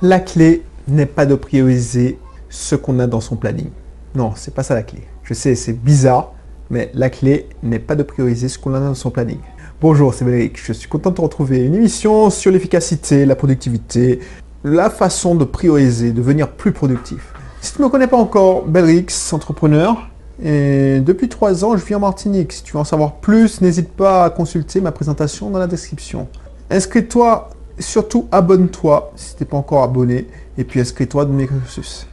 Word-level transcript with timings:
La 0.00 0.20
clé 0.20 0.62
n'est 0.86 1.06
pas 1.06 1.26
de 1.26 1.34
prioriser 1.34 2.20
ce 2.48 2.76
qu'on 2.76 3.00
a 3.00 3.08
dans 3.08 3.20
son 3.20 3.34
planning. 3.34 3.70
Non, 4.14 4.30
c'est 4.36 4.54
pas 4.54 4.62
ça 4.62 4.74
la 4.74 4.84
clé. 4.84 5.00
Je 5.24 5.34
sais, 5.34 5.56
c'est 5.56 5.72
bizarre, 5.72 6.34
mais 6.70 6.92
la 6.94 7.10
clé 7.10 7.48
n'est 7.64 7.80
pas 7.80 7.96
de 7.96 8.04
prioriser 8.04 8.48
ce 8.48 8.60
qu'on 8.60 8.74
a 8.74 8.78
dans 8.78 8.94
son 8.94 9.10
planning. 9.10 9.40
Bonjour, 9.80 10.14
c'est 10.14 10.24
Bénédicte. 10.24 10.60
Je 10.64 10.72
suis 10.72 10.88
content 10.88 11.10
de 11.10 11.16
te 11.16 11.20
retrouver. 11.20 11.64
Une 11.64 11.74
émission 11.74 12.30
sur 12.30 12.52
l'efficacité, 12.52 13.26
la 13.26 13.34
productivité, 13.34 14.20
la 14.62 14.88
façon 14.88 15.34
de 15.34 15.44
prioriser, 15.44 16.12
de 16.12 16.18
devenir 16.18 16.52
plus 16.52 16.70
productif. 16.70 17.34
Si 17.60 17.72
tu 17.72 17.80
ne 17.80 17.86
me 17.86 17.90
connais 17.90 18.06
pas 18.06 18.18
encore, 18.18 18.66
Belrix, 18.66 19.32
entrepreneur. 19.32 20.08
Et 20.40 21.00
depuis 21.00 21.28
trois 21.28 21.64
ans, 21.64 21.76
je 21.76 21.84
vis 21.84 21.96
en 21.96 22.00
Martinique. 22.00 22.52
Si 22.52 22.62
tu 22.62 22.74
veux 22.74 22.78
en 22.78 22.84
savoir 22.84 23.16
plus, 23.16 23.60
n'hésite 23.60 23.88
pas 23.88 24.26
à 24.26 24.30
consulter 24.30 24.80
ma 24.80 24.92
présentation 24.92 25.50
dans 25.50 25.58
la 25.58 25.66
description. 25.66 26.28
Inscris-toi, 26.70 27.50
surtout 27.78 28.28
abonne-toi 28.32 29.12
si 29.16 29.36
tu 29.36 29.42
n'es 29.42 29.48
pas 29.48 29.56
encore 29.56 29.82
abonné. 29.82 30.26
Et 30.56 30.64
puis 30.64 30.80
inscris-toi 30.80 31.24
dans 31.24 31.32
mes 31.32 31.46
cursus. 31.46 32.06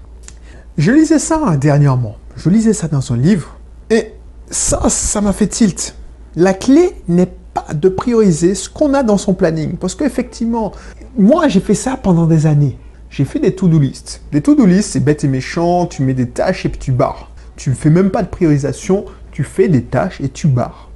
Je 0.78 0.92
lisais 0.92 1.20
ça 1.20 1.58
dernièrement. 1.58 2.18
Je 2.36 2.50
lisais 2.50 2.74
ça 2.74 2.88
dans 2.88 3.12
un 3.12 3.18
livre. 3.18 3.58
Et 3.90 4.14
ça, 4.50 4.90
ça 4.90 5.22
m'a 5.22 5.34
fait 5.34 5.48
tilt. 5.48 5.96
La 6.36 6.54
clé 6.54 6.96
n'est 7.08 7.32
pas 7.54 7.74
de 7.74 7.90
prioriser 7.90 8.56
ce 8.56 8.70
qu'on 8.70 8.94
a 8.94 9.04
dans 9.04 9.18
son 9.18 9.34
planning. 9.34 9.78
Parce 9.78 9.96
qu'effectivement, 9.96 10.74
moi, 11.18 11.48
j'ai 11.48 11.62
fait 11.62 11.76
ça 11.76 11.98
pendant 11.98 12.26
des 12.26 12.46
années 12.46 12.78
j'ai 13.16 13.24
fait 13.24 13.40
des 13.40 13.56
to-do 13.56 13.80
list. 13.80 14.20
Des 14.34 14.42
to-do 14.42 14.66
list, 14.66 14.90
c'est 14.90 15.00
bête 15.00 15.24
et 15.24 15.30
méchant, 15.30 15.86
tu 15.86 16.02
mets 16.02 16.14
des 16.14 16.28
tâches 16.28 16.66
et 16.66 16.70
puis 16.70 16.80
tu 16.80 16.92
barres. 16.92 17.32
Tu 17.56 17.70
ne 17.70 17.76
fais 17.76 17.90
même 17.90 18.10
pas 18.10 18.24
de 18.24 18.28
priorisation, 18.28 19.06
tu 19.32 19.46
fais 19.46 19.70
des 19.70 19.84
tâches 19.84 20.20
et 20.20 20.28
tu 20.28 20.48
barres. 20.48 20.90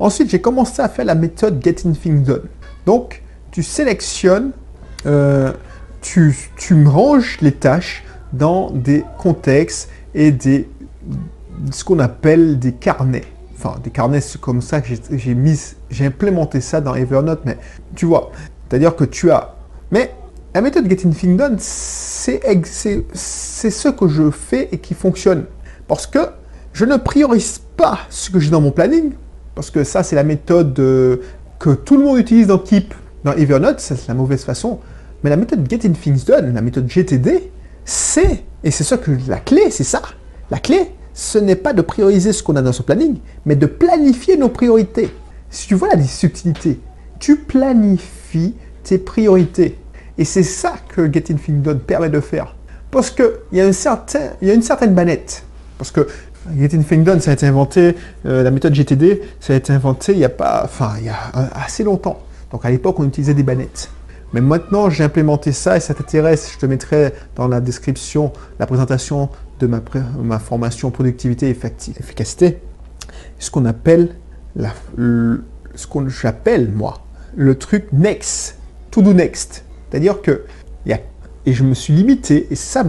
Ensuite, 0.00 0.28
j'ai 0.28 0.40
commencé 0.40 0.82
à 0.82 0.88
faire 0.88 1.04
la 1.04 1.14
méthode 1.14 1.62
Getting 1.62 1.94
Things 1.94 2.24
Done. 2.24 2.48
Donc, 2.84 3.22
tu 3.52 3.62
sélectionnes, 3.62 4.50
euh, 5.06 5.52
tu, 6.00 6.36
tu 6.56 6.84
ranges 6.84 7.38
les 7.40 7.52
tâches 7.52 8.02
dans 8.32 8.70
des 8.70 9.04
contextes 9.18 9.90
et 10.14 10.32
des, 10.32 10.68
ce 11.70 11.84
qu'on 11.84 12.00
appelle 12.00 12.58
des 12.58 12.72
carnets. 12.72 13.24
Enfin, 13.56 13.76
des 13.84 13.90
carnets, 13.90 14.20
c'est 14.20 14.40
comme 14.40 14.60
ça 14.60 14.80
que 14.80 14.88
j'ai 15.12 15.34
mis, 15.34 15.60
j'ai 15.90 16.06
implémenté 16.06 16.60
ça 16.60 16.80
dans 16.80 16.94
Evernote, 16.96 17.42
mais 17.44 17.58
tu 17.94 18.06
vois, 18.06 18.32
c'est-à-dire 18.68 18.96
que 18.96 19.04
tu 19.04 19.30
as, 19.30 19.54
mais 19.92 20.12
la 20.54 20.62
méthode 20.62 20.88
Getting 20.88 21.36
Done, 21.36 21.56
c'est 21.58 22.40
ce 23.14 23.88
que 23.88 24.08
je 24.08 24.30
fais 24.30 24.68
et 24.72 24.78
qui 24.78 24.94
fonctionne. 24.94 25.44
Parce 25.86 26.06
que 26.06 26.18
je 26.72 26.84
ne 26.84 26.96
priorise 26.96 27.60
pas 27.76 28.00
ce 28.08 28.30
que 28.30 28.40
j'ai 28.40 28.50
dans 28.50 28.60
mon 28.60 28.70
planning, 28.70 29.12
parce 29.54 29.70
que 29.70 29.84
ça, 29.84 30.02
c'est 30.02 30.16
la 30.16 30.24
méthode 30.24 30.78
euh, 30.80 31.18
que 31.58 31.70
tout 31.70 31.96
le 31.96 32.04
monde 32.04 32.18
utilise 32.18 32.48
dans 32.48 32.58
Keep, 32.58 32.94
dans 33.24 33.32
Evernote, 33.32 33.80
c'est 33.80 34.08
la 34.08 34.14
mauvaise 34.14 34.44
façon. 34.44 34.80
Mais 35.22 35.30
la 35.30 35.36
méthode 35.36 35.68
Getting 35.68 35.94
Things 35.94 36.24
Done, 36.24 36.54
la 36.54 36.60
méthode 36.60 36.88
GTD, 36.88 37.50
c'est, 37.84 38.44
et 38.64 38.70
c'est 38.70 38.84
ça 38.84 38.98
que 38.98 39.10
la 39.28 39.38
clé, 39.38 39.70
c'est 39.70 39.84
ça. 39.84 40.02
La 40.50 40.58
clé, 40.58 40.92
ce 41.14 41.38
n'est 41.38 41.56
pas 41.56 41.72
de 41.72 41.82
prioriser 41.82 42.32
ce 42.32 42.42
qu'on 42.42 42.56
a 42.56 42.62
dans 42.62 42.72
son 42.72 42.82
planning, 42.82 43.18
mais 43.46 43.56
de 43.56 43.66
planifier 43.66 44.36
nos 44.36 44.48
priorités. 44.48 45.10
Si 45.50 45.68
tu 45.68 45.74
vois 45.74 45.90
la 45.94 46.02
subtilité, 46.02 46.80
tu 47.20 47.36
planifies 47.36 48.54
tes 48.82 48.98
priorités. 48.98 49.78
Et 50.18 50.24
c'est 50.24 50.42
ça 50.42 50.74
que 50.88 51.12
Getting 51.12 51.38
Things 51.38 51.62
Done 51.62 51.80
permet 51.80 52.10
de 52.10 52.20
faire. 52.20 52.56
Parce 52.90 53.10
qu'il 53.10 53.30
y, 53.52 53.60
a 53.60 53.64
y 53.64 54.50
a 54.50 54.54
une 54.54 54.62
certaine 54.62 54.94
manette. 54.94 55.44
Parce 55.78 55.90
que 55.90 56.06
Getting 56.58 56.84
Things 56.84 57.04
Done, 57.04 57.20
ça 57.20 57.30
a 57.30 57.34
été 57.34 57.46
inventé, 57.46 57.94
euh, 58.26 58.42
la 58.42 58.50
méthode 58.50 58.74
GTD, 58.74 59.22
ça 59.40 59.52
a 59.52 59.56
été 59.56 59.72
inventé 59.72 60.12
il 60.12 60.18
y 60.18 60.24
a 60.24 60.28
pas, 60.28 60.62
enfin, 60.64 60.94
il 60.98 61.06
y 61.06 61.08
a 61.08 61.16
assez 61.54 61.84
longtemps. 61.84 62.20
Donc 62.52 62.64
à 62.64 62.70
l'époque, 62.70 63.00
on 63.00 63.04
utilisait 63.04 63.34
des 63.34 63.42
banettes. 63.42 63.90
Mais 64.32 64.40
maintenant, 64.40 64.88
j'ai 64.88 65.04
implémenté 65.04 65.52
ça 65.52 65.76
et 65.76 65.80
ça 65.80 65.94
t'intéresse, 65.94 66.52
je 66.52 66.58
te 66.58 66.66
mettrai 66.66 67.12
dans 67.36 67.48
la 67.48 67.60
description 67.60 68.32
la 68.58 68.66
présentation 68.66 69.28
de 69.58 69.66
ma, 69.66 69.82
ma 70.22 70.38
formation 70.38 70.90
productivité 70.90 71.48
et 71.48 71.50
efficacité. 71.50 72.58
Ce 73.38 73.50
qu'on 73.50 73.64
appelle, 73.66 74.14
la, 74.56 74.70
ce 74.96 75.86
qu'on 75.86 76.08
j'appelle 76.08 76.70
moi, 76.70 77.02
le 77.34 77.56
truc 77.56 77.86
next, 77.92 78.58
to 78.90 79.02
do 79.02 79.12
next. 79.12 79.64
C'est-à-dire 79.90 80.22
que, 80.22 80.44
et 81.44 81.54
je 81.54 81.64
me 81.64 81.74
suis 81.74 81.92
limité, 81.92 82.46
et 82.50 82.54
ça, 82.54 82.84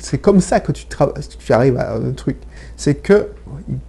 c'est 0.00 0.18
comme 0.18 0.40
ça 0.40 0.60
que 0.60 0.70
tu, 0.70 0.86
tu 0.86 1.52
arrives 1.52 1.76
à 1.78 1.96
un 1.96 2.12
truc, 2.12 2.36
c'est 2.76 2.94
que 2.94 3.30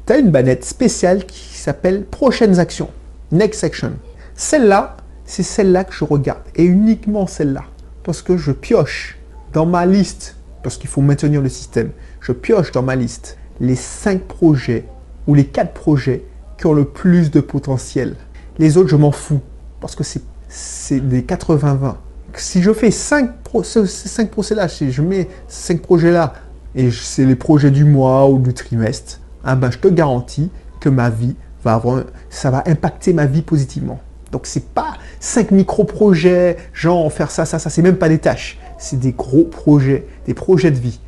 tu 0.08 0.14
as 0.14 0.18
une 0.18 0.32
banette 0.32 0.66
spéciale 0.66 1.26
qui 1.26 1.56
s'appelle 1.56 2.06
Prochaines 2.06 2.58
actions, 2.58 2.90
Next 3.32 3.64
Action. 3.64 3.94
Celle-là, 4.34 4.98
c'est 5.30 5.44
celle-là 5.44 5.84
que 5.84 5.94
je 5.94 6.04
regarde, 6.04 6.42
et 6.56 6.66
uniquement 6.66 7.28
celle-là, 7.28 7.64
parce 8.04 8.24
que 8.24 8.36
je 8.36 8.52
pioche 8.52 9.20
dans 9.54 9.68
ma 9.68 9.86
liste, 9.86 10.36
parce 10.64 10.76
qu'il 10.76 10.90
faut 10.90 11.02
maintenir 11.02 11.40
le 11.42 11.50
système, 11.50 11.92
je 12.20 12.32
pioche 12.32 12.72
dans 12.72 12.82
ma 12.82 12.96
liste 12.96 13.38
les 13.62 13.76
5 13.76 14.24
projets 14.24 14.86
ou 15.28 15.36
les 15.36 15.46
4 15.46 15.72
projets 15.74 16.26
qui 16.58 16.66
ont 16.66 16.74
le 16.74 16.86
plus 16.86 17.30
de 17.30 17.42
potentiel. 17.42 18.16
Les 18.58 18.76
autres, 18.76 18.90
je 18.90 18.96
m'en 18.96 19.12
fous, 19.12 19.40
parce 19.80 19.96
que 19.96 20.04
c'est 20.04 21.08
des 21.08 21.22
80-20 21.22 21.94
si 22.36 22.64
je 22.64 22.74
fais 22.74 22.92
5 22.92 23.32
ces 23.64 23.86
5 23.86 24.32
procès-là, 24.32 24.68
si 24.68 24.92
je 24.92 25.02
mets 25.04 25.28
5 25.48 25.82
projets-là, 25.82 26.34
et 26.74 26.90
c'est 26.90 27.26
les 27.26 27.36
projets 27.36 27.72
du 27.72 27.84
mois 27.84 28.28
ou 28.28 28.40
du 28.40 28.54
trimestre, 28.54 29.20
ah 29.44 29.56
ben, 29.56 29.70
je 29.70 29.78
te 29.78 29.88
garantis 29.88 30.50
que 30.80 30.90
ma 30.90 31.10
vie 31.10 31.36
va 31.64 31.74
avoir, 31.74 32.04
ça 32.30 32.50
va 32.50 32.64
impacter 32.66 33.14
ma 33.14 33.26
vie 33.26 33.42
positivement. 33.42 34.00
Donc 34.32 34.46
c'est 34.46 34.66
pas 34.74 34.98
5 35.20 35.52
micro-projets, 35.52 36.58
genre 36.74 37.12
faire 37.12 37.32
ça, 37.32 37.46
ça, 37.46 37.60
ça, 37.60 37.70
c'est 37.70 37.82
même 37.82 37.98
pas 37.98 38.10
des 38.10 38.20
tâches. 38.20 38.58
C'est 38.78 39.00
des 39.00 39.12
gros 39.12 39.44
projets, 39.44 40.06
des 40.26 40.34
projets 40.34 40.72
de 40.72 40.80
vie. 40.80 41.00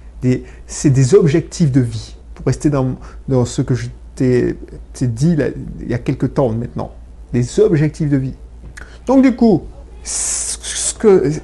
C'est 0.68 0.90
des 0.90 1.16
objectifs 1.16 1.72
de 1.72 1.82
vie. 1.82 2.16
Pour 2.36 2.46
rester 2.46 2.70
dans, 2.70 2.96
dans 3.28 3.46
ce 3.46 3.62
que 3.62 3.76
je 3.76 3.88
t'ai 4.16 4.56
dit 5.02 5.36
il 5.80 5.90
y 5.90 5.94
a 5.94 5.98
quelques 6.00 6.34
temps 6.34 6.50
maintenant. 6.50 6.92
Des 7.34 7.60
objectifs 7.60 8.10
de 8.10 8.18
vie. 8.18 8.34
Donc 9.06 9.24
du 9.24 9.36
coup, 9.36 9.64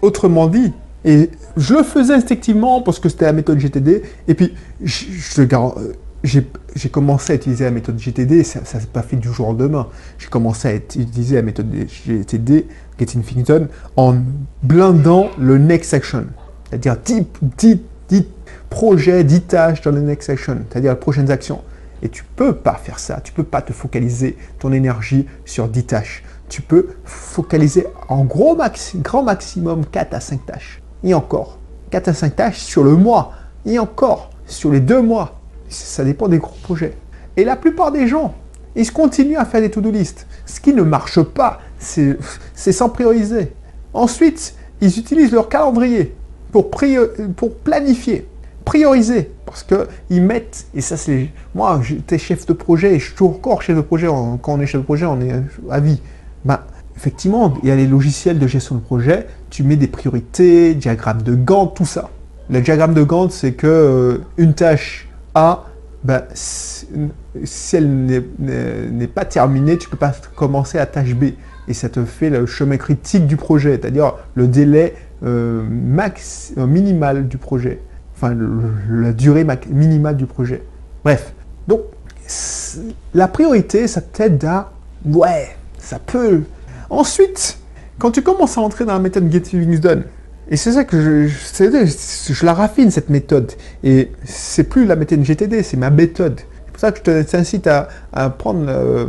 autrement 0.02 0.48
dit, 0.48 0.74
et 1.06 1.30
je 1.56 1.76
le 1.76 1.84
faisais 1.84 2.14
instinctivement 2.14 2.82
parce 2.82 3.00
que 3.00 3.08
c'était 3.10 3.26
la 3.26 3.34
méthode 3.34 3.60
GTD, 3.60 4.02
et 4.28 4.34
puis 4.34 4.54
j'ai 6.24 6.90
commencé 6.90 7.34
à 7.34 7.36
utiliser 7.36 7.64
la 7.66 7.72
méthode 7.72 8.00
GTD, 8.00 8.44
ça 8.44 8.60
ne 8.62 8.66
s'est 8.66 8.88
pas 8.92 9.02
fait 9.02 9.16
du 9.16 9.32
jour 9.32 9.48
au 9.48 9.52
lendemain. 9.52 9.88
J'ai 10.18 10.28
commencé 10.28 10.68
à 10.68 10.74
utiliser 10.74 11.36
la 11.36 11.42
méthode 11.42 11.68
GTD, 11.72 12.68
Getting 13.00 13.44
Done, 13.44 13.68
en 13.96 14.16
blindant 14.64 15.30
le 15.38 15.58
Next 15.58 15.94
Action. 15.94 16.26
C'est-à-dire 16.70 16.98
10, 16.98 17.26
10, 17.58 18.26
projets, 18.70 19.24
10 19.24 19.42
tâches 19.42 19.82
dans 19.82 19.92
le 19.92 20.02
Next 20.02 20.30
Action, 20.30 20.58
c'est-à-dire 20.70 20.92
les 20.92 21.00
prochaines 21.00 21.32
actions. 21.32 21.62
Et 22.02 22.10
tu 22.10 22.24
peux 22.36 22.56
pas 22.56 22.76
faire 22.76 23.00
ça, 23.00 23.22
tu 23.24 23.34
peux 23.34 23.44
pas 23.44 23.62
te 23.62 23.74
focaliser 23.74 24.38
ton 24.60 24.72
énergie 24.72 25.26
sur 25.46 25.68
10 25.68 25.84
tâches 25.86 26.24
tu 26.50 26.62
peux 26.62 26.90
focaliser 27.04 27.88
en 28.08 28.24
gros 28.24 28.56
maxi, 28.56 29.00
grand 29.00 29.24
maximum 29.24 29.86
4 29.86 30.14
à 30.14 30.20
5 30.20 30.46
tâches. 30.46 30.82
Et 31.04 31.14
encore, 31.14 31.58
4 31.92 32.08
à 32.08 32.14
5 32.14 32.36
tâches 32.36 32.60
sur 32.60 32.84
le 32.84 32.96
mois. 32.96 33.34
Et 33.66 33.80
encore, 33.80 34.30
sur 34.46 34.72
les 34.72 34.80
deux 34.80 35.02
mois. 35.02 35.37
Ça 35.70 36.04
dépend 36.04 36.28
des 36.28 36.38
gros 36.38 36.56
projets. 36.64 36.94
Et 37.36 37.44
la 37.44 37.56
plupart 37.56 37.92
des 37.92 38.08
gens, 38.08 38.34
ils 38.76 38.92
continuent 38.92 39.38
à 39.38 39.46
faire 39.46 39.62
des 39.62 39.70
to-do 39.70 39.92
list. 39.92 40.28
Ce 40.46 40.60
qui 40.60 40.74
ne 40.74 40.84
marche 40.84 41.22
pas, 41.22 41.60
c'est 41.80 42.18
sans 42.56 42.90
prioriser. 42.90 43.54
Ensuite, 43.94 44.56
ils 44.82 45.00
utilisent 45.00 45.32
leur 45.32 45.50
calendrier 45.50 46.16
pour, 46.52 46.70
planifier, 46.70 48.28
prioriser. 48.66 49.32
Parce 49.46 49.64
qu'ils 49.64 50.22
mettent, 50.22 50.68
et 50.74 50.82
ça 50.82 50.98
c'est... 50.98 51.30
Moi, 51.56 51.80
j'étais 51.84 52.18
chef 52.18 52.46
de 52.46 52.54
projet, 52.54 52.96
et 52.96 53.00
je 53.00 53.06
suis 53.06 53.14
toujours 53.14 53.36
encore 53.36 53.62
chef 53.62 53.76
de 53.76 53.82
projet. 53.82 54.08
Quand 54.08 54.54
on 54.54 54.60
est 54.60 54.66
chef 54.66 54.82
de 54.82 54.86
projet, 54.86 55.06
on 55.06 55.22
est 55.22 55.32
à 55.70 55.80
vie. 55.80 56.02
Bah, 56.44 56.68
effectivement, 56.96 57.54
il 57.64 57.70
y 57.70 57.72
a 57.72 57.76
les 57.76 57.88
logiciels 57.88 58.40
de 58.40 58.48
gestion 58.48 58.76
de 58.76 58.82
projet, 58.82 59.28
tu 59.50 59.64
mets 59.64 59.76
des 59.76 59.88
priorités, 59.88 60.74
diagramme 60.76 61.22
de 61.22 61.36
Gantt, 61.36 61.74
tout 61.76 61.86
ça. 61.86 62.10
Le 62.50 62.62
diagramme 62.62 62.94
de 62.94 63.04
Gantt, 63.04 63.32
c'est 63.32 63.54
que 63.54 63.68
euh, 63.68 64.18
une 64.38 64.54
tâche 64.54 65.08
Bah, 66.04 66.26
si 66.34 67.76
elle 67.76 68.06
n'est 68.40 69.08
pas 69.08 69.26
terminée, 69.26 69.78
tu 69.78 69.88
ne 69.88 69.92
peux 69.92 69.98
pas 69.98 70.14
commencer 70.36 70.78
à 70.78 70.86
tâche 70.86 71.16
B. 71.16 71.34
Et 71.68 71.74
ça 71.74 71.90
te 71.90 72.06
fait 72.06 72.30
le 72.30 72.46
chemin 72.46 72.78
critique 72.78 73.28
du 73.28 73.36
projet, 73.36 73.78
c'est-à-dire 73.82 74.14
le 74.36 74.48
délai 74.48 74.96
euh, 75.26 75.64
max, 75.70 76.54
euh, 76.58 76.66
minimal 76.66 77.28
du 77.28 77.38
projet. 77.38 77.82
Enfin, 78.16 78.36
la 78.90 79.12
durée 79.12 79.46
minimale 79.70 80.16
du 80.16 80.26
projet. 80.26 80.64
Bref. 81.04 81.34
Donc, 81.68 81.82
la 83.14 83.28
priorité, 83.28 83.88
ça 83.88 84.02
t'aide 84.02 84.44
à... 84.46 84.72
Ouais, 85.06 85.56
ça 85.78 86.00
peut. 86.00 86.44
Ensuite, 86.90 87.60
quand 88.00 88.12
tu 88.12 88.22
commences 88.22 88.58
à 88.58 88.62
entrer 88.62 88.86
dans 88.86 88.94
la 88.94 89.00
méthode 89.00 89.30
Get 89.32 89.42
Things 89.42 89.80
Done, 89.80 90.04
et 90.50 90.58
c'est 90.58 90.72
ça 90.72 90.84
que 90.84 91.28
je, 91.28 92.34
je 92.34 92.46
la 92.46 92.54
raffine 92.54 92.92
cette 92.92 93.10
méthode, 93.10 93.52
et 93.84 94.12
c'est 94.24 94.64
plus 94.64 94.86
la 94.86 94.96
méthode 94.96 95.22
GTD, 95.24 95.64
c'est 95.64 95.78
ma 95.78 95.90
méthode. 95.90 96.40
C'est 96.40 96.72
pour 96.72 96.80
ça 96.80 96.92
que 96.92 97.00
je 97.06 97.22
t'incite 97.24 97.68
à, 97.68 97.88
à, 98.14 98.30
prendre 98.30 98.66
euh, 98.68 99.08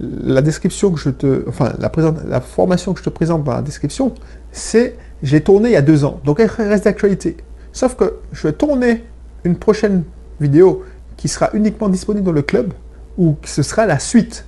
la 0.00 0.42
description 0.42 0.90
que 0.92 1.00
je 1.00 1.10
te, 1.10 1.44
enfin 1.48 1.72
la, 1.78 1.90
la 2.28 2.40
formation 2.40 2.92
que 2.92 3.00
je 3.00 3.04
te 3.04 3.10
présente 3.10 3.44
dans 3.44 3.54
la 3.54 3.62
description, 3.62 4.14
c'est, 4.52 4.96
j'ai 5.22 5.40
tourné 5.40 5.70
il 5.70 5.72
y 5.72 5.76
a 5.76 5.82
deux 5.82 6.04
ans, 6.04 6.20
donc 6.24 6.40
elle 6.40 6.50
reste 6.50 6.84
d'actualité. 6.84 7.36
Sauf 7.72 7.96
que 7.96 8.14
je 8.32 8.46
vais 8.46 8.52
tourner 8.52 9.04
une 9.44 9.56
prochaine 9.56 10.04
vidéo 10.40 10.84
qui 11.16 11.28
sera 11.28 11.50
uniquement 11.54 11.88
disponible 11.88 12.26
dans 12.26 12.32
le 12.32 12.42
club, 12.42 12.72
ou 13.18 13.36
ce 13.44 13.62
sera 13.62 13.86
la 13.86 13.98
suite. 13.98 14.44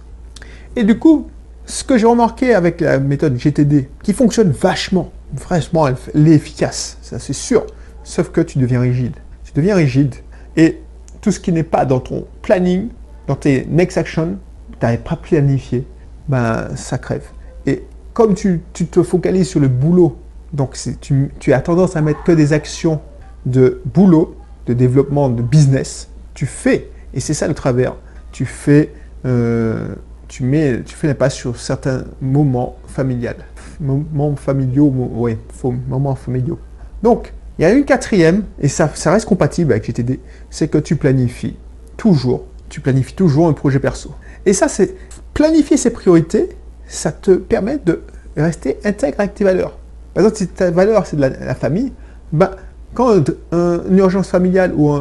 Et 0.76 0.84
du 0.84 0.98
coup, 0.98 1.28
ce 1.66 1.84
que 1.84 1.98
j'ai 1.98 2.06
remarqué 2.06 2.54
avec 2.54 2.80
la 2.80 2.98
méthode 2.98 3.36
GTD, 3.36 3.88
qui 4.02 4.12
fonctionne 4.12 4.50
vachement, 4.50 5.10
franchement, 5.36 5.88
elle, 5.88 6.28
est 6.28 6.32
efficace, 6.32 6.98
ça 7.02 7.18
c'est 7.18 7.32
sûr, 7.32 7.66
sauf 8.04 8.30
que 8.30 8.40
tu 8.40 8.58
deviens 8.58 8.80
rigide. 8.80 9.16
Tu 9.44 9.52
deviens 9.54 9.74
rigide, 9.74 10.14
et 10.56 10.80
tout 11.20 11.30
ce 11.30 11.40
qui 11.40 11.52
n'est 11.52 11.62
pas 11.62 11.84
dans 11.84 12.00
ton 12.00 12.26
planning, 12.42 12.88
dans 13.26 13.36
tes 13.36 13.66
next 13.66 13.98
actions, 13.98 14.38
tu 14.72 14.78
n'avais 14.84 14.98
pas 14.98 15.16
planifié, 15.16 15.86
ben 16.28 16.68
ça 16.76 16.98
crève. 16.98 17.26
Et 17.66 17.84
comme 18.14 18.34
tu, 18.34 18.62
te 18.72 19.02
focalises 19.02 19.48
sur 19.48 19.60
le 19.60 19.68
boulot, 19.68 20.16
donc 20.52 20.76
tu, 21.00 21.30
tu 21.38 21.52
as 21.52 21.60
tendance 21.60 21.96
à 21.96 22.00
mettre 22.00 22.22
que 22.24 22.32
des 22.32 22.52
actions 22.52 23.00
de 23.46 23.80
boulot, 23.84 24.36
de 24.66 24.74
développement, 24.74 25.28
de 25.28 25.42
business, 25.42 26.08
tu 26.34 26.46
fais, 26.46 26.90
et 27.14 27.20
c'est 27.20 27.34
ça 27.34 27.48
le 27.48 27.54
travers, 27.54 27.96
tu 28.32 28.44
fais, 28.44 28.92
euh, 29.24 29.94
tu 30.28 30.44
mets, 30.44 30.82
tu 30.84 30.94
fais 30.94 31.14
pas 31.14 31.30
sur 31.30 31.58
certains 31.58 32.04
moments 32.20 32.76
familiaux, 32.86 33.30
moments 33.80 34.36
familiaux, 34.36 34.92
ouais, 35.14 35.38
moments 35.88 36.14
familiaux. 36.14 36.58
Donc, 37.02 37.32
il 37.58 37.62
y 37.62 37.64
a 37.64 37.72
une 37.72 37.84
quatrième, 37.84 38.44
et 38.60 38.68
ça, 38.68 38.90
ça 38.94 39.10
reste 39.10 39.26
compatible 39.26 39.72
avec 39.72 39.84
GTD, 39.84 40.20
c'est 40.50 40.68
que 40.68 40.78
tu 40.78 40.96
planifies 40.96 41.56
toujours, 41.96 42.44
tu 42.68 42.80
planifies 42.80 43.14
toujours 43.14 43.48
un 43.48 43.52
projet 43.52 43.80
perso. 43.80 44.14
Et 44.46 44.52
ça, 44.52 44.68
c'est 44.68 44.94
planifier 45.34 45.76
ses 45.76 45.90
priorités, 45.90 46.50
ça 46.86 47.10
te 47.10 47.32
permet 47.32 47.78
de 47.84 48.02
rester 48.36 48.78
intègre 48.84 49.20
avec 49.20 49.34
tes 49.34 49.44
valeurs. 49.44 49.78
Par 50.14 50.24
exemple, 50.24 50.38
si 50.38 50.46
ta 50.48 50.70
valeur, 50.70 51.06
c'est 51.06 51.16
de 51.16 51.22
la, 51.22 51.54
famille, 51.54 51.92
ben, 52.32 52.50
quand 52.94 53.14
une 53.52 53.98
urgence 53.98 54.28
familiale 54.28 54.72
ou 54.74 54.96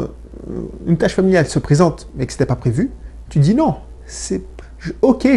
une 0.86 0.98
tâche 0.98 1.16
familiale 1.16 1.48
se 1.48 1.60
présente 1.60 2.10
mais 2.16 2.26
que 2.26 2.32
ce 2.32 2.38
n'était 2.38 2.46
pas 2.46 2.56
prévu, 2.56 2.92
tu 3.30 3.40
dis 3.40 3.56
non. 3.56 3.76
C'est 4.06 4.42
ok, 5.02 5.28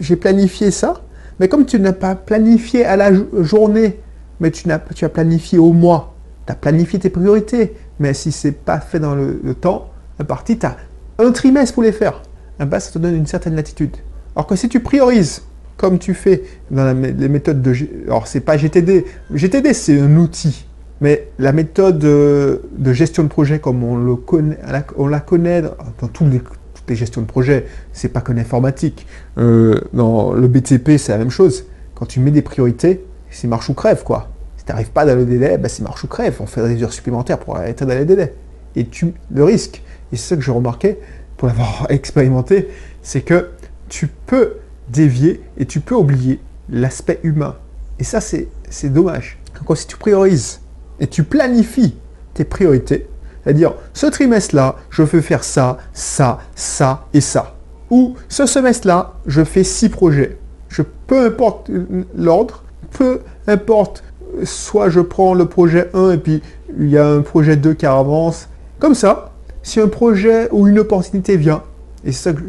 j'ai 0.00 0.16
planifié 0.16 0.70
ça, 0.70 1.02
mais 1.40 1.48
comme 1.48 1.66
tu 1.66 1.78
n'as 1.80 1.92
pas 1.92 2.14
planifié 2.14 2.84
à 2.84 2.96
la 2.96 3.10
journée, 3.40 4.00
mais 4.40 4.50
tu, 4.50 4.70
as, 4.70 5.08
planifié 5.08 5.58
au 5.58 5.72
mois, 5.72 6.14
tu 6.46 6.52
as 6.52 6.56
planifié 6.56 6.98
tes 6.98 7.10
priorités, 7.10 7.74
mais 7.98 8.14
si 8.14 8.32
c'est 8.32 8.52
pas 8.52 8.80
fait 8.80 9.00
dans 9.00 9.14
le, 9.14 9.54
temps, 9.54 9.90
la 10.18 10.24
partie, 10.24 10.58
tu 10.58 10.66
as 10.66 10.76
un 11.18 11.32
trimestre 11.32 11.74
pour 11.74 11.82
les 11.82 11.92
faire. 11.92 12.22
Ben, 12.58 12.80
ça 12.80 12.90
te 12.90 12.98
donne 12.98 13.14
une 13.14 13.26
certaine 13.26 13.54
latitude. 13.54 13.96
Alors 14.34 14.46
que 14.46 14.56
si 14.56 14.68
tu 14.68 14.80
priorises, 14.80 15.42
comme 15.76 15.98
tu 15.98 16.14
fais 16.14 16.42
dans 16.70 16.98
les 16.98 17.28
méthodes 17.28 17.60
de... 17.60 17.74
Alors, 18.06 18.26
c'est 18.26 18.40
pas 18.40 18.56
GTD. 18.56 19.04
GTD, 19.32 19.74
c'est 19.74 20.00
un 20.00 20.16
outil. 20.16 20.66
Mais 21.02 21.28
la 21.38 21.52
méthode 21.52 21.98
de 21.98 22.92
gestion 22.92 23.24
de 23.24 23.28
projet, 23.28 23.58
comme 23.58 23.84
on, 23.84 23.96
le 23.96 24.16
connaît, 24.16 24.58
on 24.96 25.06
la 25.06 25.20
connaît 25.20 25.60
dans 25.60 26.08
tous 26.08 26.24
les, 26.24 26.40
toutes 26.86 26.90
les 26.90 26.96
gestions 26.96 27.20
de 27.20 27.26
projet, 27.26 27.66
c'est 27.92 28.08
pas 28.08 28.20
que 28.20 28.32
l'informatique. 28.32 29.08
Euh, 29.38 29.80
dans 29.92 30.32
le 30.32 30.46
BTP, 30.46 30.98
c'est 30.98 31.10
la 31.10 31.18
même 31.18 31.30
chose. 31.30 31.64
Quand 31.96 32.06
tu 32.06 32.20
mets 32.20 32.30
des 32.30 32.42
priorités, 32.42 33.04
c'est 33.28 33.48
marche 33.48 33.68
ou 33.68 33.74
crève, 33.74 34.04
quoi. 34.04 34.30
Si 34.56 34.64
tu 34.64 34.70
n'arrives 34.70 34.90
pas 34.90 35.04
dans 35.04 35.16
le 35.16 35.24
délai, 35.24 35.58
ben 35.58 35.68
c'est 35.68 35.82
marche 35.82 36.04
ou 36.04 36.06
crève. 36.06 36.36
On 36.38 36.46
fait 36.46 36.66
des 36.68 36.80
heures 36.84 36.92
supplémentaires 36.92 37.38
pour 37.38 37.56
arrêter 37.56 37.84
dans 37.84 37.94
les 37.94 38.04
délais. 38.04 38.34
Et 38.76 38.86
tu, 38.86 39.14
le 39.32 39.42
risque, 39.42 39.82
et 40.12 40.16
c'est 40.16 40.28
ça 40.28 40.36
que 40.36 40.42
j'ai 40.42 40.52
remarqué, 40.52 40.98
pour 41.36 41.48
l'avoir 41.48 41.86
expérimenté, 41.90 42.68
c'est 43.02 43.22
que 43.22 43.50
tu 43.88 44.06
peux 44.06 44.58
dévier 44.88 45.40
et 45.58 45.66
tu 45.66 45.80
peux 45.80 45.96
oublier 45.96 46.40
l'aspect 46.68 47.18
humain. 47.24 47.56
Et 47.98 48.04
ça, 48.04 48.20
c'est 48.20 48.92
dommage. 48.92 49.38
Donc, 49.58 49.76
si 49.76 49.88
tu 49.88 49.96
priorises 49.96 50.60
et 51.00 51.08
tu 51.08 51.24
planifies 51.24 51.96
tes 52.34 52.44
priorités, 52.44 53.08
c'est-à-dire 53.46 53.74
ce 53.94 54.06
trimestre-là, 54.06 54.74
je 54.90 55.04
veux 55.04 55.20
faire 55.20 55.44
ça, 55.44 55.78
ça, 55.92 56.40
ça 56.56 57.06
et 57.14 57.20
ça. 57.20 57.54
Ou 57.90 58.16
ce 58.28 58.44
semestre-là, 58.44 59.12
je 59.24 59.44
fais 59.44 59.62
six 59.62 59.88
projets. 59.88 60.36
Je, 60.68 60.82
peu 61.06 61.26
importe 61.26 61.70
l'ordre, 62.16 62.64
peu 62.90 63.20
importe, 63.46 64.02
soit 64.42 64.90
je 64.90 64.98
prends 64.98 65.32
le 65.32 65.46
projet 65.46 65.90
1 65.94 66.10
et 66.10 66.18
puis 66.18 66.42
il 66.76 66.88
y 66.88 66.98
a 66.98 67.06
un 67.06 67.20
projet 67.20 67.56
2 67.56 67.74
qui 67.74 67.86
avance. 67.86 68.48
Comme 68.80 68.96
ça, 68.96 69.30
si 69.62 69.78
un 69.78 69.86
projet 69.86 70.48
ou 70.50 70.66
une 70.66 70.80
opportunité 70.80 71.36
vient, 71.36 71.62
et 72.04 72.10
c'est 72.10 72.24
ça 72.24 72.32
que 72.32 72.40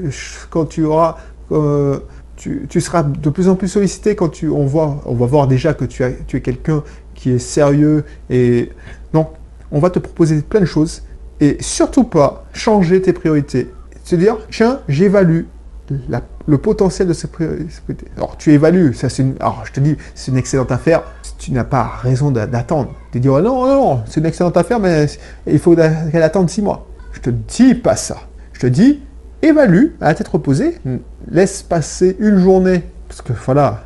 quand 0.49 0.65
tu 0.65 0.83
auras, 0.83 1.17
euh, 1.51 1.99
tu, 2.37 2.81
seras 2.81 3.03
de 3.03 3.29
plus 3.29 3.49
en 3.49 3.55
plus 3.55 3.67
sollicité 3.67 4.15
quand 4.15 4.29
tu, 4.29 4.49
on, 4.49 4.65
voit, 4.65 4.99
on 5.05 5.13
va 5.13 5.27
voir 5.27 5.47
déjà 5.47 5.75
que 5.75 5.85
tu, 5.85 6.03
as, 6.03 6.09
tu 6.25 6.37
es 6.37 6.41
quelqu'un 6.41 6.81
qui 7.13 7.33
est 7.33 7.39
sérieux 7.39 8.03
et 8.31 8.71
donc 9.13 9.29
on 9.71 9.79
va 9.79 9.89
te 9.89 9.99
proposer 9.99 10.41
plein 10.41 10.61
de 10.61 10.65
choses 10.65 11.03
et 11.39 11.57
surtout 11.59 12.03
pas 12.03 12.45
changer 12.53 13.01
tes 13.01 13.13
priorités. 13.13 13.71
Se 14.03 14.15
dire, 14.15 14.37
tiens, 14.49 14.79
j'évalue 14.87 15.41
le 16.47 16.57
potentiel 16.57 17.07
de 17.07 17.13
ces 17.13 17.27
priorités. 17.27 18.07
Alors 18.17 18.37
tu 18.37 18.51
évalues, 18.51 18.93
ça 18.93 19.09
c'est 19.09 19.23
une, 19.23 19.35
alors 19.39 19.63
je 19.65 19.71
te 19.71 19.79
dis, 19.79 19.95
c'est 20.15 20.31
une 20.31 20.37
excellente 20.37 20.71
affaire. 20.71 21.03
Tu 21.37 21.51
n'as 21.51 21.63
pas 21.63 21.83
raison 22.01 22.31
d'attendre. 22.31 22.95
De 23.13 23.19
dire, 23.19 23.33
oh 23.33 23.41
non, 23.41 23.65
non, 23.67 23.75
non, 23.75 24.03
c'est 24.07 24.19
une 24.19 24.25
excellente 24.25 24.57
affaire, 24.57 24.79
mais 24.79 25.07
il 25.45 25.59
faut 25.59 25.75
qu'elle 25.75 26.23
attende 26.23 26.49
six 26.49 26.61
mois. 26.61 26.87
Je 27.11 27.19
te 27.19 27.29
dis 27.29 27.75
pas 27.75 27.95
ça. 27.95 28.17
Je 28.53 28.59
te 28.61 28.67
dis, 28.67 29.01
évalue 29.41 29.91
à 30.01 30.05
la 30.05 30.15
tête 30.15 30.27
reposée, 30.27 30.79
laisse 31.29 31.61
passer 31.63 32.15
une 32.19 32.39
journée, 32.39 32.83
parce 33.07 33.21
que 33.21 33.33
voilà, 33.45 33.83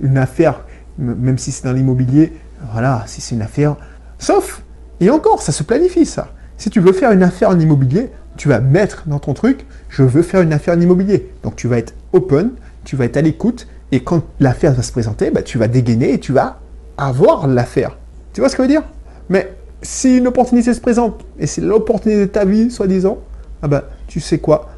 une 0.00 0.16
affaire, 0.16 0.64
même 0.98 1.38
si 1.38 1.50
c'est 1.50 1.64
dans 1.64 1.72
l'immobilier, 1.72 2.32
voilà, 2.72 3.02
si 3.06 3.20
c'est 3.20 3.34
une 3.34 3.42
affaire, 3.42 3.76
sauf, 4.18 4.62
et 5.00 5.10
encore, 5.10 5.42
ça 5.42 5.52
se 5.52 5.62
planifie 5.62 6.06
ça. 6.06 6.28
Si 6.56 6.70
tu 6.70 6.80
veux 6.80 6.92
faire 6.92 7.12
une 7.12 7.22
affaire 7.22 7.50
en 7.50 7.58
immobilier, 7.58 8.10
tu 8.36 8.48
vas 8.48 8.60
mettre 8.60 9.04
dans 9.06 9.18
ton 9.18 9.34
truc, 9.34 9.66
je 9.88 10.02
veux 10.02 10.22
faire 10.22 10.40
une 10.40 10.52
affaire 10.52 10.76
en 10.76 10.80
immobilier. 10.80 11.30
Donc 11.42 11.56
tu 11.56 11.68
vas 11.68 11.78
être 11.78 11.94
open, 12.12 12.50
tu 12.84 12.96
vas 12.96 13.04
être 13.04 13.16
à 13.16 13.22
l'écoute, 13.22 13.66
et 13.92 14.00
quand 14.00 14.22
l'affaire 14.40 14.72
va 14.72 14.82
se 14.82 14.92
présenter, 14.92 15.30
bah, 15.30 15.42
tu 15.42 15.58
vas 15.58 15.68
dégainer 15.68 16.14
et 16.14 16.20
tu 16.20 16.32
vas 16.32 16.60
avoir 16.96 17.46
l'affaire. 17.46 17.96
Tu 18.32 18.40
vois 18.40 18.48
ce 18.48 18.56
que 18.56 18.62
je 18.62 18.68
veux 18.68 18.74
dire? 18.74 18.84
Mais 19.28 19.54
si 19.82 20.18
une 20.18 20.26
opportunité 20.26 20.74
se 20.74 20.80
présente, 20.80 21.24
et 21.38 21.46
c'est 21.46 21.60
l'opportunité 21.60 22.22
de 22.22 22.30
ta 22.30 22.44
vie, 22.44 22.70
soi-disant, 22.70 23.18
ah 23.62 23.68
ben, 23.68 23.82
tu 24.06 24.20
sais 24.20 24.38
quoi? 24.38 24.70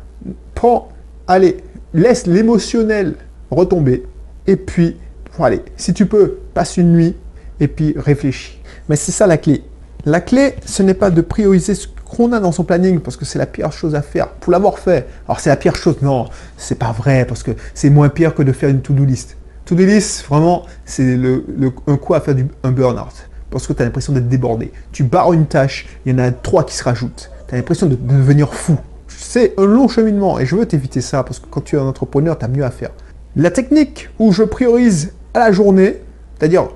Prends, 0.55 0.89
allez, 1.27 1.59
laisse 1.95 2.27
l'émotionnel 2.27 3.15
retomber, 3.51 4.05
et 4.47 4.57
puis, 4.57 4.97
allez, 5.39 5.63
si 5.77 5.95
tu 5.95 6.07
peux, 6.07 6.39
passe 6.55 6.77
une 6.77 6.93
nuit, 6.93 7.17
et 7.61 7.69
puis 7.69 7.95
réfléchis. 7.97 8.61
Mais 8.89 8.97
c'est 8.97 9.13
ça 9.13 9.27
la 9.27 9.39
clé. 9.39 9.63
La 10.07 10.21
clé, 10.21 10.55
ce 10.65 10.85
n'est 10.85 10.95
pas 10.95 11.11
de 11.11 11.21
prioriser 11.21 11.75
ce 11.75 11.89
qu'on 11.89 12.33
a 12.33 12.39
dans 12.39 12.53
son 12.53 12.63
planning, 12.63 13.01
parce 13.01 13.17
que 13.17 13.25
c'est 13.25 13.41
la 13.41 13.47
pire 13.47 13.73
chose 13.73 13.97
à 13.97 14.03
faire, 14.03 14.29
pour 14.29 14.53
l'avoir 14.53 14.79
fait. 14.79 15.09
Alors 15.27 15.41
c'est 15.41 15.51
la 15.51 15.57
pire 15.57 15.75
chose, 15.75 15.97
non, 16.01 16.27
c'est 16.57 16.79
pas 16.79 16.93
vrai, 16.93 17.25
parce 17.27 17.43
que 17.43 17.51
c'est 17.75 17.91
moins 17.91 18.09
pire 18.09 18.33
que 18.33 18.45
de 18.45 18.53
faire 18.53 18.69
une 18.69 18.83
to-do 18.83 19.05
list. 19.05 19.37
To-do 19.65 19.85
list, 19.85 20.25
vraiment, 20.29 20.63
c'est 20.85 21.17
le, 21.17 21.45
un 21.89 21.97
coup 21.97 22.15
à 22.15 22.21
faire 22.21 22.37
un 22.63 22.71
burn-out 22.71 23.29
parce 23.51 23.67
que 23.67 23.73
tu 23.73 23.83
as 23.83 23.85
l'impression 23.85 24.13
d'être 24.13 24.29
débordé. 24.29 24.71
Tu 24.93 25.03
barres 25.03 25.33
une 25.33 25.47
tâche, 25.47 25.87
il 26.05 26.13
y 26.13 26.15
en 26.15 26.19
a 26.19 26.31
trois 26.31 26.65
qui 26.65 26.77
se 26.77 26.85
rajoutent. 26.85 27.31
Tu 27.49 27.55
as 27.55 27.59
l'impression 27.59 27.87
de, 27.87 27.97
devenir 27.97 28.55
fou. 28.55 28.77
C'est 29.09 29.55
un 29.59 29.65
long 29.65 29.89
cheminement 29.89 30.39
et 30.39 30.47
je 30.47 30.55
veux 30.55 30.67
t'éviter 30.67 31.01
ça 31.01 31.25
parce 31.25 31.41
que 31.41 31.47
quand 31.51 31.63
tu 31.63 31.75
es 31.75 31.79
un 31.79 31.87
entrepreneur, 31.87 32.39
tu 32.39 32.45
as 32.45 32.49
mieux 32.49 32.65
à 32.65 32.71
faire. 32.71 32.91
La 33.35 33.51
technique 33.51 34.09
où 34.19 34.31
je 34.31 34.43
priorise 34.45 35.15
à 35.35 35.41
la 35.41 35.53
journée, 35.53 36.01
c'est-à-dire, 36.39 36.69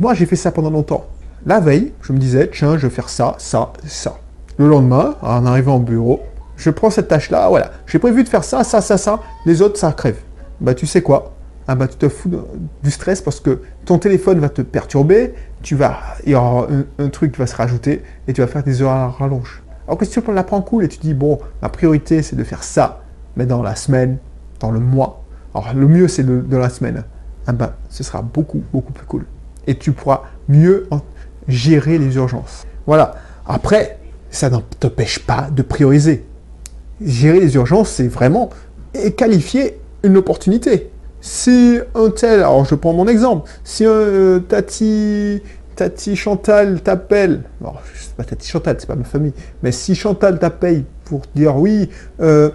moi 0.00 0.14
j'ai 0.14 0.26
fait 0.26 0.36
ça 0.36 0.50
pendant 0.50 0.70
longtemps. 0.70 1.06
La 1.46 1.60
veille, 1.60 1.92
je 2.00 2.14
me 2.14 2.18
disais, 2.18 2.48
tiens, 2.50 2.78
je 2.78 2.86
vais 2.86 2.94
faire 2.94 3.10
ça, 3.10 3.34
ça, 3.38 3.74
ça. 3.84 4.16
Le 4.56 4.66
lendemain, 4.66 5.16
en 5.20 5.44
arrivant 5.44 5.76
au 5.76 5.80
bureau, 5.80 6.22
je 6.56 6.70
prends 6.70 6.88
cette 6.88 7.08
tâche-là, 7.08 7.48
voilà, 7.48 7.70
j'ai 7.86 7.98
prévu 7.98 8.24
de 8.24 8.28
faire 8.30 8.44
ça, 8.44 8.64
ça, 8.64 8.80
ça, 8.80 8.96
ça, 8.96 9.20
les 9.44 9.60
autres, 9.60 9.78
ça 9.78 9.92
crève. 9.92 10.16
Bah 10.60 10.72
tu 10.72 10.86
sais 10.86 11.02
quoi? 11.02 11.34
Ah 11.68 11.74
bah, 11.74 11.86
tu 11.86 11.96
te 11.96 12.08
fous 12.08 12.30
du 12.82 12.90
stress 12.90 13.20
parce 13.20 13.40
que 13.40 13.60
ton 13.84 13.98
téléphone 13.98 14.38
va 14.38 14.48
te 14.48 14.62
perturber, 14.62 15.34
tu 15.62 15.74
vas, 15.74 15.98
il 16.24 16.32
y 16.32 16.34
aura 16.34 16.66
un, 16.98 17.08
truc 17.08 17.32
qui 17.32 17.38
va 17.38 17.46
se 17.46 17.56
rajouter 17.56 18.02
et 18.26 18.32
tu 18.32 18.40
vas 18.40 18.46
faire 18.46 18.62
des 18.62 18.80
heures 18.80 18.90
à 18.90 19.08
rallonge. 19.08 19.62
Alors 19.86 19.98
que 19.98 20.06
si 20.06 20.20
tu 20.20 20.32
la 20.32 20.44
prends 20.44 20.62
cool 20.62 20.84
et 20.84 20.88
tu 20.88 20.98
dis, 20.98 21.12
bon, 21.12 21.38
ma 21.60 21.68
priorité 21.68 22.22
c'est 22.22 22.36
de 22.36 22.44
faire 22.44 22.62
ça, 22.62 23.02
mais 23.36 23.44
dans 23.44 23.62
la 23.62 23.74
semaine, 23.74 24.16
dans 24.60 24.70
le 24.70 24.80
mois, 24.80 25.24
alors 25.54 25.74
le 25.74 25.88
mieux 25.88 26.08
c'est 26.08 26.24
de, 26.24 26.56
la 26.56 26.70
semaine, 26.70 27.04
ah 27.46 27.52
bah, 27.52 27.76
ce 27.90 28.02
sera 28.02 28.22
beaucoup, 28.22 28.62
beaucoup 28.72 28.92
plus 28.92 29.06
cool. 29.06 29.26
Et 29.66 29.76
tu 29.76 29.92
pourras 29.92 30.22
mieux 30.48 30.86
gérer 31.48 31.98
les 31.98 32.16
urgences. 32.16 32.66
Voilà. 32.86 33.14
Après, 33.46 33.98
ça 34.30 34.50
ne 34.50 34.58
t'empêche 34.80 35.20
pas 35.20 35.48
de 35.50 35.62
prioriser. 35.62 36.24
Gérer 37.00 37.40
les 37.40 37.54
urgences, 37.54 37.90
c'est 37.90 38.08
vraiment 38.08 38.50
qualifier 39.16 39.78
une 40.02 40.16
opportunité. 40.16 40.90
Si 41.20 41.78
un 41.94 42.10
tel, 42.10 42.40
alors 42.40 42.64
je 42.64 42.74
prends 42.74 42.92
mon 42.92 43.08
exemple, 43.08 43.50
si 43.64 43.84
un 43.84 43.88
euh, 43.88 44.40
Tati, 44.40 45.40
Tati 45.74 46.16
Chantal 46.16 46.82
t'appelle, 46.82 47.44
alors 47.60 47.80
sais 47.94 48.10
pas 48.14 48.24
Tati 48.24 48.48
Chantal, 48.48 48.76
c'est 48.78 48.86
pas 48.86 48.94
ma 48.94 49.04
famille, 49.04 49.32
mais 49.62 49.72
si 49.72 49.94
Chantal 49.94 50.38
t'appelle 50.38 50.84
pour 51.04 51.22
dire 51.34 51.56
oui, 51.56 51.88
euh, 52.20 52.50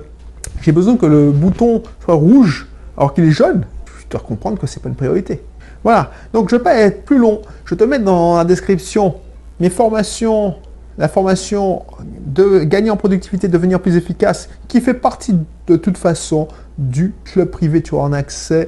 j'ai 0.62 0.72
besoin 0.72 0.98
que 0.98 1.08
le 1.08 1.32
bouton 1.32 1.82
soit 2.04 2.14
rouge 2.14 2.68
alors 2.96 3.14
qu'il 3.14 3.26
est 3.26 3.32
jaune, 3.32 3.66
je 4.02 4.08
dois 4.08 4.22
comprendre 4.22 4.60
que 4.60 4.68
c'est 4.68 4.82
pas 4.82 4.90
une 4.90 4.96
priorité. 4.96 5.42
Voilà, 5.84 6.12
donc 6.34 6.50
je 6.50 6.56
ne 6.56 6.60
vais 6.60 6.64
pas 6.64 6.76
être 6.76 7.04
plus 7.06 7.18
long. 7.18 7.42
Je 7.66 7.76
te 7.76 7.84
mets 7.84 8.00
dans 8.00 8.38
la 8.38 8.46
description 8.46 9.16
mes 9.60 9.70
formations, 9.70 10.56
la 10.98 11.08
formation 11.08 11.84
de 12.26 12.60
gagner 12.60 12.90
en 12.92 12.98
productivité, 12.98 13.48
devenir 13.48 13.82
plus 13.82 13.96
efficace, 13.96 14.50
qui 14.68 14.82
fait 14.82 14.94
partie 14.94 15.36
de 15.68 15.76
toute 15.76 15.98
façon 15.98 16.48
du 16.78 17.14
club 17.24 17.50
privé. 17.50 17.82
Tu 17.82 17.96
auras 17.96 18.08
un 18.08 18.14
accès, 18.14 18.68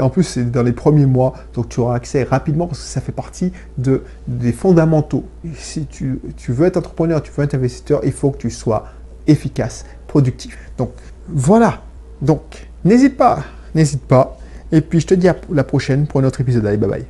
en 0.00 0.10
plus 0.10 0.24
c'est 0.24 0.50
dans 0.50 0.62
les 0.62 0.72
premiers 0.72 1.06
mois, 1.06 1.34
donc 1.54 1.68
tu 1.70 1.80
auras 1.80 1.96
accès 1.96 2.22
rapidement 2.24 2.66
parce 2.66 2.80
que 2.80 2.86
ça 2.86 3.00
fait 3.00 3.12
partie 3.12 3.52
de, 3.78 4.02
des 4.28 4.52
fondamentaux. 4.52 5.24
Si 5.56 5.86
tu, 5.86 6.20
tu 6.36 6.52
veux 6.52 6.66
être 6.66 6.76
entrepreneur, 6.76 7.22
tu 7.22 7.32
veux 7.32 7.44
être 7.44 7.54
investisseur, 7.54 8.00
il 8.04 8.12
faut 8.12 8.30
que 8.30 8.38
tu 8.38 8.50
sois 8.50 8.86
efficace, 9.26 9.84
productif. 10.06 10.58
Donc 10.76 10.90
voilà, 11.28 11.80
donc 12.20 12.68
n'hésite 12.84 13.16
pas, 13.16 13.42
n'hésite 13.74 14.02
pas. 14.02 14.38
Et 14.74 14.80
puis 14.80 14.98
je 14.98 15.06
te 15.06 15.14
dis 15.14 15.28
à 15.28 15.36
la 15.52 15.62
prochaine 15.62 16.08
pour 16.08 16.20
un 16.20 16.24
autre 16.24 16.40
épisode. 16.40 16.66
Allez, 16.66 16.76
bye 16.76 16.90
bye. 16.90 17.04